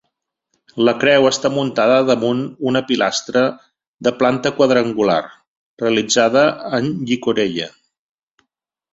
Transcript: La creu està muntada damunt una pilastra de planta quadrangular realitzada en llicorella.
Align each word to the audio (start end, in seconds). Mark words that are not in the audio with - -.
La 0.87 0.93
creu 1.01 1.25
està 1.29 1.49
muntada 1.57 1.97
damunt 2.05 2.39
una 2.71 2.79
pilastra 2.87 3.43
de 4.07 4.13
planta 4.21 4.53
quadrangular 4.61 5.19
realitzada 5.83 6.43
en 6.79 6.89
llicorella. 7.11 7.69